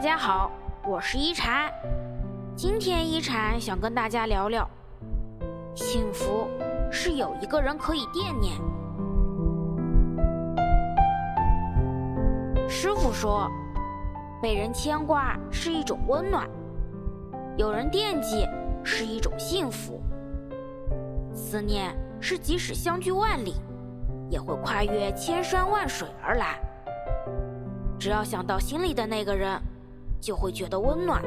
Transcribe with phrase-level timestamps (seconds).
[0.00, 0.50] 大家好，
[0.82, 1.70] 我是一禅。
[2.56, 4.66] 今天一禅想跟大家聊聊，
[5.74, 6.48] 幸福
[6.90, 8.56] 是有一个人可以惦念。
[12.66, 13.46] 师傅说，
[14.40, 16.48] 被人牵挂是一种温暖，
[17.58, 18.48] 有人惦记
[18.82, 20.02] 是一种幸福。
[21.34, 23.56] 思念是即使相距万里，
[24.30, 26.58] 也会跨越千山万水而来。
[27.98, 29.60] 只要想到心里的那个人，
[30.20, 31.22] 就会觉得温暖。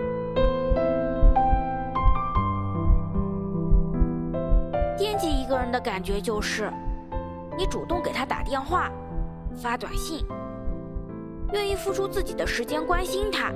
[4.98, 6.72] 惦记一个人的感觉就是，
[7.58, 8.92] 你主动给他打电话、
[9.56, 10.26] 发短信，
[11.52, 13.52] 愿意付出自己的时间关心他，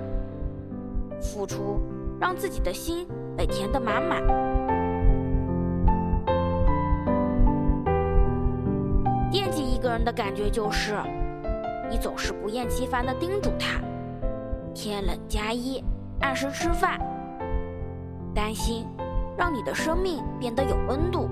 [1.22, 1.80] 付出
[2.20, 3.08] 让自己的心
[3.38, 4.26] 被填得满满。
[9.32, 10.96] 惦记一个人的感觉就是。
[11.90, 13.80] 你总是不厌其烦地叮嘱他：
[14.80, 15.84] 天冷加衣，
[16.22, 16.99] 按时吃饭。
[18.35, 18.85] 担心
[19.35, 21.27] 让你的生命变得有温度。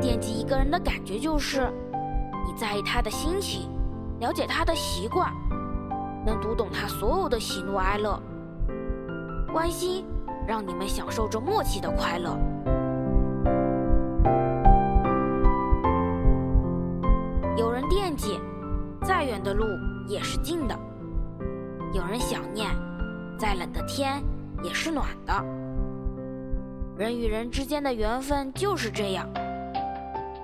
[0.00, 1.72] 惦记一个人的感觉就是，
[2.44, 3.70] 你在意他的心情，
[4.18, 5.32] 了解他的习惯，
[6.26, 8.20] 能读懂他所有的喜怒哀乐。
[9.52, 10.04] 关心
[10.48, 12.36] 让你们享受着默契的快乐。
[19.28, 19.66] 远的路
[20.06, 20.74] 也是近的；
[21.92, 22.70] 有人想念，
[23.38, 24.22] 再冷的天
[24.64, 25.44] 也是暖的。
[26.96, 29.28] 人与人之间的缘分就是这样，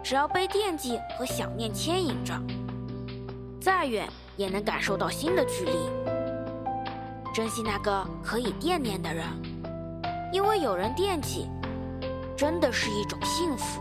[0.03, 2.35] 只要被惦记和想念牵引着，
[3.59, 5.73] 再远也能感受到心的距离。
[7.33, 9.25] 珍惜那个可以惦念的人，
[10.31, 11.49] 因为有人惦记，
[12.37, 13.81] 真的是一种幸福。